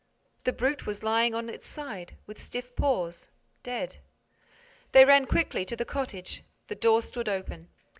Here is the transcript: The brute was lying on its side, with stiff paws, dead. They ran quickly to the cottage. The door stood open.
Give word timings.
The 0.45 0.51
brute 0.51 0.87
was 0.87 1.03
lying 1.03 1.35
on 1.35 1.47
its 1.47 1.67
side, 1.67 2.17
with 2.25 2.41
stiff 2.41 2.75
paws, 2.75 3.29
dead. 3.61 3.97
They 4.93 5.05
ran 5.05 5.27
quickly 5.27 5.63
to 5.65 5.75
the 5.75 5.85
cottage. 5.85 6.41
The 6.69 6.75
door 6.75 7.03
stood 7.03 7.29
open. 7.29 7.69